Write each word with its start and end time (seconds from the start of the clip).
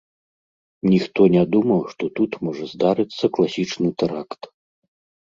Ніхто 0.91 1.21
не 1.35 1.43
думаў, 1.55 1.81
што 1.95 2.03
тут 2.19 2.31
можа 2.47 2.65
здарыцца 2.71 3.25
класічны 3.37 3.89
тэракт. 4.05 4.41